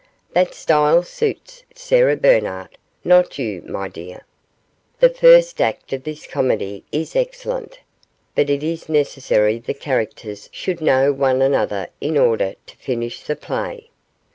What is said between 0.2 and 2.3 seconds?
'That style suits Sarah